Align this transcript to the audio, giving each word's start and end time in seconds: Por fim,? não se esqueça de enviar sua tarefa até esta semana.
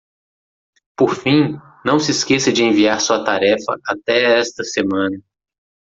Por 0.97 1.13
fim,? 1.13 1.59
não 1.85 1.99
se 1.99 2.09
esqueça 2.09 2.51
de 2.51 2.63
enviar 2.63 2.99
sua 2.99 3.23
tarefa 3.23 3.79
até 3.87 4.39
esta 4.39 4.63
semana. 4.63 5.21